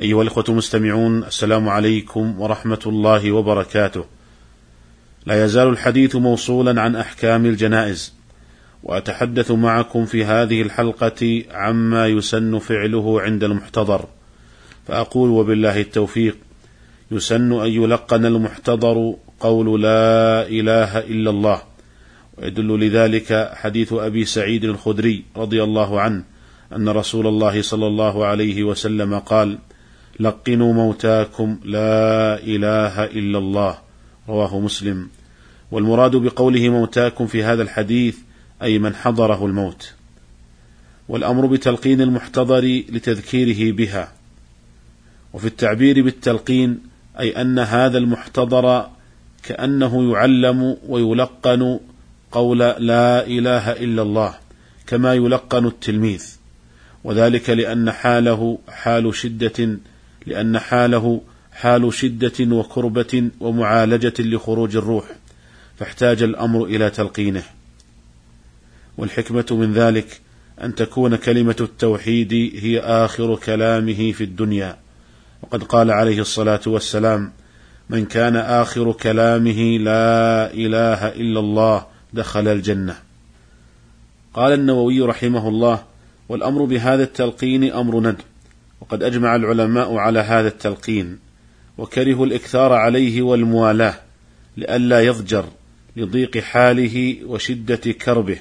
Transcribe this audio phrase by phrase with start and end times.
[0.00, 4.04] أيها الأخوة المستمعون السلام عليكم ورحمة الله وبركاته.
[5.26, 8.14] لا يزال الحديث موصولا عن أحكام الجنائز،
[8.82, 14.04] وأتحدث معكم في هذه الحلقة عما يسن فعله عند المحتضر،
[14.86, 16.36] فأقول وبالله التوفيق:
[17.10, 21.62] يسن أن يلقن المحتضر قول لا إله إلا الله،
[22.38, 26.24] ويدل لذلك حديث أبي سعيد الخدري رضي الله عنه
[26.76, 29.58] أن رسول الله صلى الله عليه وسلم قال:
[30.20, 33.78] لقنوا موتاكم لا إله إلا الله.
[34.28, 35.08] رواه مسلم.
[35.70, 38.16] والمراد بقوله موتاكم في هذا الحديث
[38.62, 39.92] أي من حضره الموت.
[41.08, 44.12] والأمر بتلقين المحتضر لتذكيره بها.
[45.32, 46.78] وفي التعبير بالتلقين
[47.18, 48.86] أي أن هذا المحتضر
[49.42, 51.80] كأنه يعلم ويلقن
[52.32, 54.34] قول لا إله إلا الله
[54.86, 56.24] كما يلقن التلميذ.
[57.04, 59.78] وذلك لأن حاله حال شدة
[60.26, 61.20] لأن حاله
[61.52, 65.04] حال شدة وكربة ومعالجة لخروج الروح
[65.78, 67.42] فاحتاج الأمر إلى تلقينه.
[68.98, 70.20] والحكمة من ذلك
[70.62, 72.32] أن تكون كلمة التوحيد
[72.62, 74.76] هي آخر كلامه في الدنيا.
[75.42, 77.32] وقد قال عليه الصلاة والسلام
[77.90, 82.96] من كان آخر كلامه لا إله إلا الله دخل الجنة.
[84.34, 85.84] قال النووي رحمه الله
[86.28, 88.29] والأمر بهذا التلقين أمر ندب.
[88.80, 91.18] وقد أجمع العلماء على هذا التلقين
[91.78, 93.94] وكرهوا الإكثار عليه والموالاة
[94.56, 95.44] لئلا يضجر
[95.96, 98.38] لضيق حاله وشدة كربه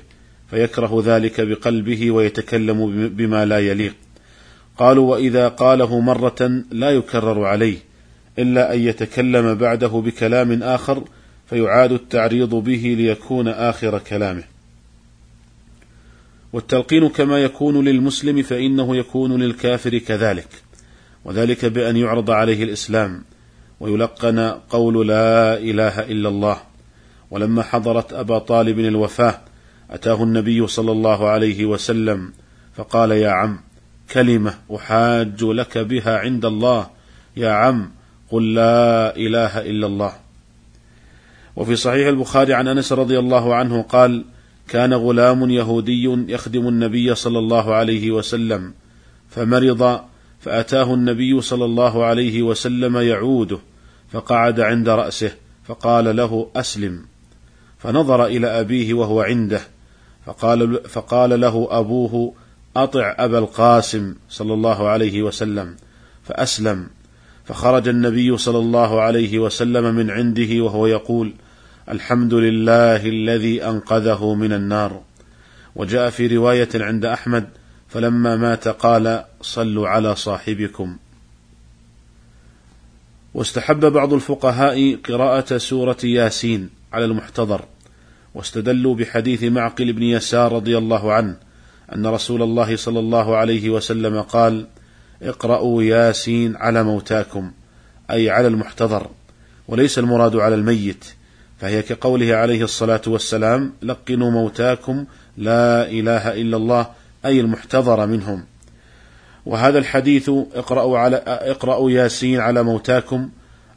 [0.49, 3.95] فيكره ذلك بقلبه ويتكلم بما لا يليق.
[4.77, 7.77] قالوا وإذا قاله مرة لا يكرر عليه
[8.39, 11.03] إلا أن يتكلم بعده بكلام آخر
[11.49, 14.43] فيعاد التعريض به ليكون آخر كلامه.
[16.53, 20.47] والتلقين كما يكون للمسلم فإنه يكون للكافر كذلك.
[21.25, 23.23] وذلك بأن يعرض عليه الإسلام
[23.79, 24.39] ويلقن
[24.69, 26.57] قول لا إله إلا الله.
[27.31, 29.41] ولما حضرت أبا طالب الوفاة
[29.91, 32.33] أتاه النبي صلى الله عليه وسلم
[32.75, 33.59] فقال يا عم
[34.13, 36.89] كلمة أحاج لك بها عند الله.
[37.37, 37.91] يا عم
[38.31, 40.13] قل لا إله إلا الله.
[41.55, 44.25] وفي صحيح البخاري عن أنس رضي الله عنه قال
[44.69, 46.03] كان غلام يهودي
[46.33, 48.73] يخدم النبي صلى الله عليه وسلم
[49.29, 49.99] فمرض
[50.39, 53.59] فأتاه النبي صلى الله عليه وسلم يعوده
[54.11, 55.31] فقعد عند رأسه
[55.65, 57.05] فقال له أسلم.
[57.77, 59.61] فنظر إلى أبيه وهو عنده
[60.25, 62.33] فقال فقال له أبوه
[62.75, 65.75] أطع أبا القاسم صلى الله عليه وسلم
[66.23, 66.87] فأسلم.
[67.45, 71.33] فخرج النبي صلى الله عليه وسلم من عنده وهو يقول
[71.89, 75.01] الحمد لله الذي أنقذه من النار.
[75.75, 77.49] وجاء في رواية عند أحمد
[77.87, 80.97] فلما مات قال صلوا على صاحبكم.
[83.33, 87.65] واستحب بعض الفقهاء قراءة سورة ياسين على المحتضر
[88.35, 91.35] واستدلوا بحديث معقل بن يسار رضي الله عنه
[91.95, 94.67] أن رسول الله صلى الله عليه وسلم قال
[95.21, 97.51] اقرأوا ياسين على موتاكم
[98.11, 99.07] أي على المحتضر
[99.67, 101.18] وليس المراد على الميت.
[101.59, 105.05] فهي كقوله عليه الصلاة والسلام لقنوا موتاكم
[105.37, 106.87] لا إله إلا الله
[107.25, 108.45] أي المحتضر منهم.
[109.45, 113.29] وهذا الحديث اقرأوا, على اقرأوا ياسين على موتاكم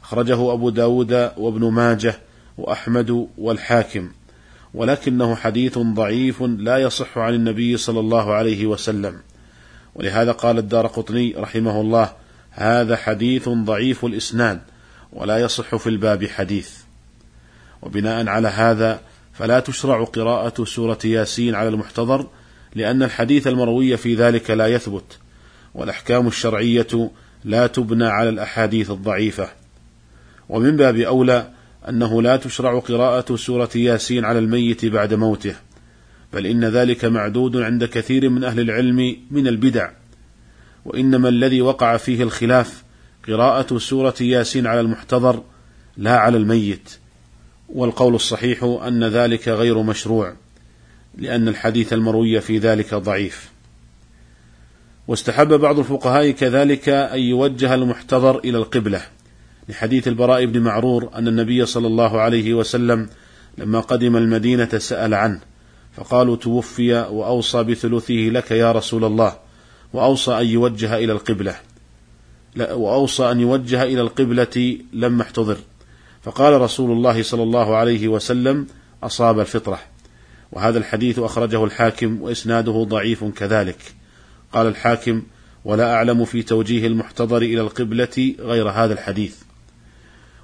[0.03, 2.15] أخرجه أبو داود وابن ماجه
[2.57, 4.11] وأحمد والحاكم.
[4.73, 9.15] ولكنه حديث ضعيف لا يصح عن النبي صلى الله عليه وسلم.
[9.95, 12.11] ولهذا قال الدار قطني رحمه الله
[12.51, 14.61] هذا حديث ضعيف الإسناد
[15.13, 16.83] ولا يصح في الباب حديث.
[17.83, 19.01] وبناء على هذا
[19.33, 22.27] فلا تشرع قراءة سورة ياسين على المحتضر
[22.75, 25.19] لأن الحديث المروي في ذلك لا يثبت
[25.73, 27.11] والأحكام الشرعية
[27.45, 29.49] لا تبنى على الأحاديث الضعيفة.
[30.49, 31.49] ومن باب أولى
[31.89, 35.55] أنه لا تشرع قراءة سورة ياسين على الميت بعد موته
[36.33, 39.89] بل إن ذلك معدود عند كثير من أهل العلم من البدع.
[40.85, 42.83] وإنما الذي وقع فيه الخلاف
[43.27, 45.43] قراءة سورة ياسين على المحتضر
[45.97, 47.02] لا على الميت.
[47.69, 50.33] والقول الصحيح أن ذلك غير مشروع
[51.17, 53.51] لأن الحديث المروي في ذلك ضعيف.
[55.07, 59.01] واستحب بعض الفقهاء كذلك أن يوجه المحتضر إلى القبلة
[59.69, 63.09] لحديث البراء بن معرور أن النبي صلى الله عليه وسلم
[63.57, 65.39] لما قدم المدينة سأل عنه
[65.95, 69.37] فقالوا توفي وأوصى بثلثه لك يا رسول الله
[69.93, 71.55] وأوصى أن يوجه إلى القبلة.
[72.57, 75.57] وأوصى أن يوجه إلى القبلة لما احتضر
[76.23, 78.67] فقال رسول الله صلى الله عليه وسلم
[79.03, 79.79] أصاب الفطرة.
[80.51, 83.95] وهذا الحديث أخرجه الحاكم وإسناده ضعيف كذلك.
[84.53, 85.23] قال الحاكم
[85.65, 89.35] ولا أعلم في توجيه المحتضر إلى القبلة غير هذا الحديث.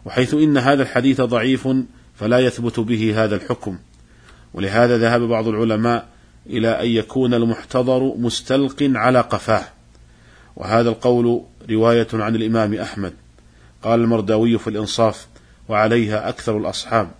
[0.06, 1.68] وحيث إن هذا الحديث ضعيف
[2.16, 3.78] فلا يثبت به هذا الحكم.
[4.54, 6.08] ولهذا ذهب بعض العلماء
[6.48, 9.64] إلى أن يكون المحتضر مستلق على قفاه.
[10.56, 13.14] وهذا القول رواية عن الإمام أحمد.
[13.84, 15.28] قال المرداوي في الإنصاف
[15.69, 17.12] وعليها أكثر الأصحاب.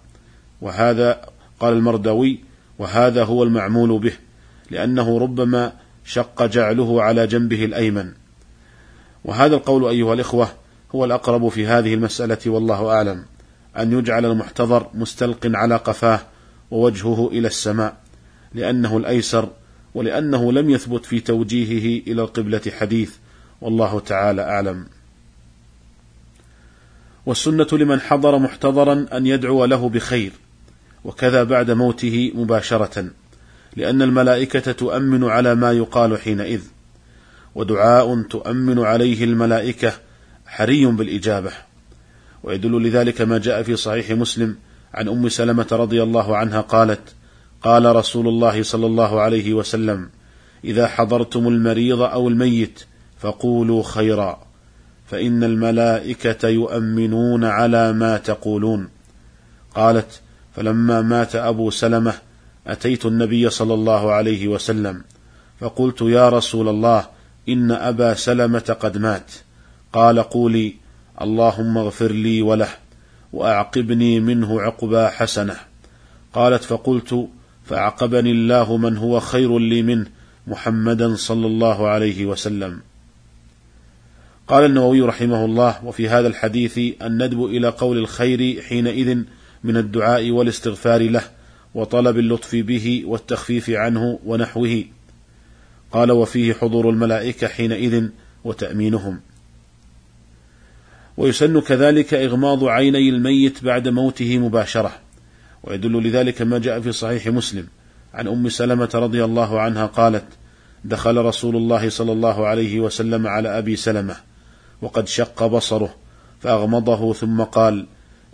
[0.62, 1.22] وهذا
[1.60, 2.40] قال المرداوي
[2.80, 4.14] وهذا هو المعمول به
[4.72, 5.74] لأنه ربما
[6.06, 8.14] شق جعله على جنبه الأيمن.
[9.26, 10.50] وهذا القول أيها الإخوة
[10.96, 13.26] هو الأقرب في هذه المسألة والله أعلم
[13.78, 16.20] أن يجعل المحتضر مستلق على قفاه
[16.72, 17.98] ووجهه إلى السماء
[18.54, 19.50] لأنه الأيسر
[19.94, 23.16] ولأنه لم يثبت في توجيهه إلى القبلة حديث
[23.62, 24.86] والله تعالى أعلم.
[27.26, 30.32] والسنة لمن حضر محتضرا أن يدعو له بخير
[31.06, 33.10] وكذا بعد موته مباشرة
[33.76, 36.62] لأن الملائكة تؤمن على ما يقال حينئذ
[37.56, 39.94] ودعاء تؤمن عليه الملائكة
[40.46, 41.52] حري بالإجابة.
[42.44, 44.56] ويدل لذلك ما جاء في صحيح مسلم
[44.94, 47.16] عن أم سلمة رضي الله عنها قالت
[47.62, 50.10] قال رسول الله صلى الله عليه وسلم
[50.64, 52.84] إذا حضرتم المريض أو الميت
[53.20, 54.49] فقولوا خيرا.
[55.10, 58.90] فإن الملائكة يؤمنون على ما تقولون.
[59.76, 60.22] قالت
[60.56, 62.14] فلما مات أبو سلمة
[62.68, 65.04] أتيت النبي صلى الله عليه وسلم
[65.60, 67.06] فقلت يا رسول الله
[67.50, 69.32] إن أبا سلمة قد مات.
[69.94, 70.76] قال قولي
[71.22, 72.70] اللهم اغفر لي وله
[73.34, 75.56] وأعقبني منه عقبى حسنة.
[76.34, 77.28] قالت فقلت
[77.66, 80.06] فأعقبني الله من هو خير لي منه
[80.48, 82.80] محمدا صلى الله عليه وسلم.
[84.50, 89.24] قال النووي رحمه الله وفي هذا الحديث الندب إلى قول الخير حينئذ
[89.64, 91.22] من الدعاء والاستغفار له
[91.76, 94.84] وطلب اللطف به والتخفيف عنه ونحوه.
[95.92, 98.08] قال وفيه حضور الملائكة حينئذ
[98.44, 99.20] وتأمينهم.
[101.18, 104.92] ويسن كذلك إغماض عيني الميت بعد موته مباشرة.
[105.64, 107.68] ويدل لذلك ما جاء في صحيح مسلم.
[108.14, 110.26] عن أم سلمة رضي الله عنها قالت
[110.86, 114.29] دخل رسول الله صلى الله عليه وسلم على أبي سلمة.
[114.82, 115.96] وقد شق بصره
[116.40, 117.86] فأغمضه ثم قال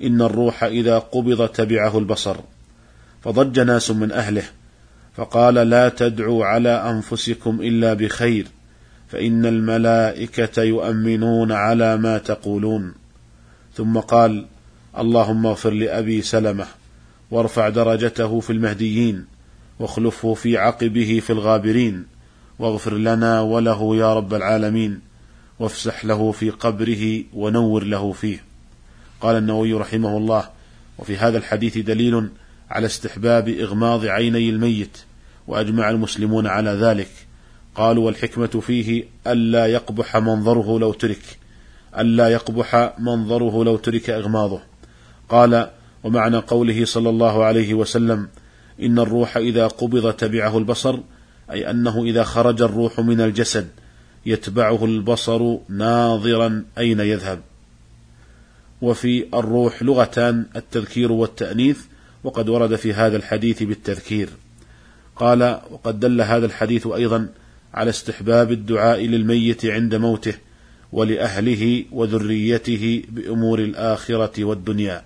[0.04, 2.36] إن الروح إذا قبض تبعه البصر.
[3.24, 4.44] فضج ناس من أهله
[5.16, 8.48] فقال لا تدعوا على أنفسكم إلا بخير
[9.08, 12.94] فإن الملائكة يؤمنون على ما تقولون.
[13.74, 14.46] ثم قال
[14.98, 16.66] اللهم اغفر لأبي سلمة
[17.32, 19.26] وارفع درجته في المهديين
[19.80, 22.06] واخلفه في عقبه في الغابرين
[22.60, 25.15] واغفر لنا وله يا رب العالمين.
[25.60, 28.44] وافسح له في قبره ونور له فيه.
[29.22, 30.50] قال النووي رحمه الله
[30.98, 32.30] وفي هذا الحديث دليل
[32.70, 34.98] على استحباب إغماض عيني الميت
[35.48, 37.10] وأجمع المسلمون على ذلك.
[37.76, 41.38] قالوا والحكمة فيه ألا يقبح منظره لو ترك
[41.98, 44.62] ألا يقبح منظره لو ترك إغماضه.
[45.30, 45.70] قال
[46.04, 48.28] ومعنى قوله صلى الله عليه وسلم
[48.82, 51.00] إن الروح إذا قبض تبعه البصر
[51.52, 53.68] أي أنه إذا خرج الروح من الجسد
[54.26, 57.42] يتبعه البصر ناظرا أين يذهب.
[58.82, 61.80] وفي الروح لغتان التذكير والتأنيث
[62.24, 64.30] وقد ورد في هذا الحديث بالتذكير.
[65.16, 67.30] قال وقد دل هذا الحديث أيضا
[67.74, 70.34] على استحباب الدعاء للميت عند موته
[70.92, 75.04] ولأهله وذريته بأمور الآخرة والدنيا.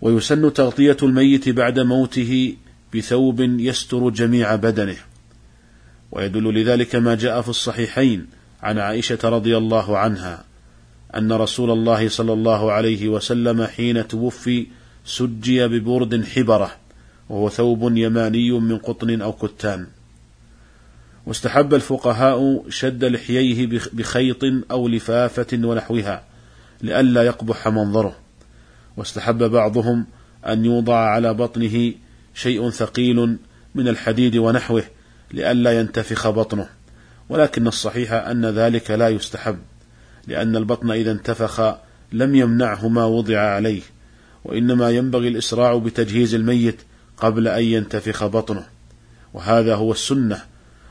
[0.00, 2.56] ويسن تغطية الميت بعد موته
[2.94, 4.96] بثوب يستر جميع بدنه.
[6.12, 8.26] ويدل لذلك ما جاء في الصحيحين
[8.62, 10.44] عن عائشة رضي الله عنها
[11.16, 14.66] أن رسول الله صلى الله عليه وسلم حين توفي
[15.04, 16.76] سجي ببرد حبرة
[17.28, 19.86] وهو ثوب يماني من قطن أو كتان.
[21.26, 26.24] واستحب الفقهاء شد لحييه بخيط أو لفافة ونحوها
[26.82, 28.16] لئلا يقبح منظره.
[28.96, 30.06] واستحب بعضهم
[30.46, 31.92] أن يوضع على بطنه
[32.34, 33.38] شيء ثقيل
[33.74, 34.84] من الحديد ونحوه
[35.32, 36.66] لئلا ينتفخ بطنه.
[37.28, 39.58] ولكن الصحيح أن ذلك لا يستحب
[40.26, 41.74] لأن البطن إذا انتفخ
[42.12, 43.82] لم يمنعه ما وضع عليه
[44.44, 46.82] وإنما ينبغي الإسراع بتجهيز الميت
[47.16, 48.64] قبل أن ينتفخ بطنه.
[49.34, 50.42] وهذا هو السنة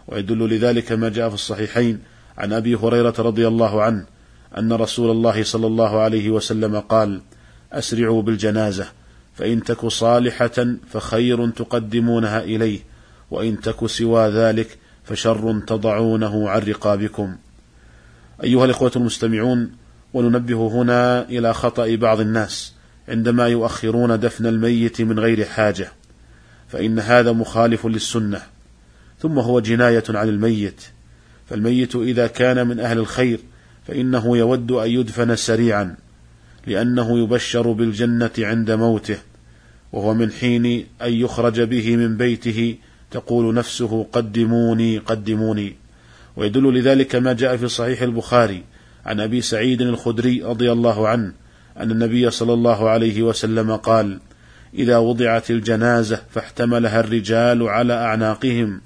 [0.07, 2.00] ويدل لذلك ما جاء في الصحيحين
[2.38, 4.05] عن أبي هريرة رضي الله عنه
[4.57, 7.21] أن رسول الله صلى الله عليه وسلم قال
[7.71, 8.88] أسرعوا بالجنازة
[9.36, 12.79] فإن تك صالحة فخير تقدمونها إليه.
[13.31, 17.35] وإن تك سوى ذلك فشر تضعونه عن رقابكم.
[18.43, 19.71] أيها الإخوة المستمعون
[20.13, 22.73] وننبه هنا إلى خطأ بعض الناس
[23.07, 25.91] عندما يؤخرون دفن الميت من غير حاجة
[26.67, 28.41] فإن هذا مخالف للسنة
[29.19, 30.81] ثم هو جناية عن الميت.
[31.50, 33.39] فالميت إذا كان من أهل الخير
[33.88, 35.95] فإنه يود أن يدفن سريعا
[36.67, 39.17] لأنه يبشر بالجنة عند موته
[39.91, 40.65] وهو من حين
[41.01, 42.75] أن يخرج به من بيته
[43.11, 45.75] تقول نفسه قدموني قدموني.
[46.37, 48.63] ويدل لذلك ما جاء في صحيح البخاري
[49.05, 51.33] عن أبي سعيد الخدري رضي الله عنه
[51.77, 54.19] أن النبي صلى الله عليه وسلم قال
[54.73, 58.81] إذا وضعت الجنازة فاحتملها الرجال على أعناقهم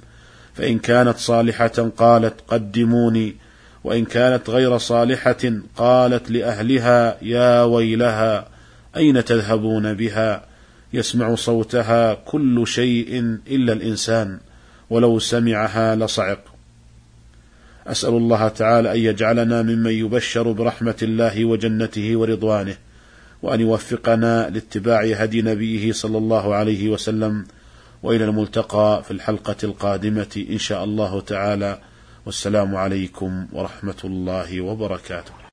[0.53, 3.35] فإن كانت صالحة قالت قدموني
[3.83, 8.47] وإن كانت غير صالحة قالت لأهلها يا ويلها
[8.97, 10.45] أين تذهبون بها؟
[10.95, 14.39] يسمع صوتها كل شيء إلا الإنسان
[14.89, 16.39] ولو سمعها لصعق.
[17.87, 22.77] أسأل الله تعالى أن يجعلنا ممن يبشر برحمة الله وجنته ورضوانه
[23.41, 27.45] وأن يوفقنا لاتباع هدي نبيه صلى الله عليه وسلم
[28.03, 31.79] وإلى الملتقى في الحلقة القادمة إن شاء الله تعالى.
[32.25, 35.35] والسلام عليكم ورحمة الله وبركاته.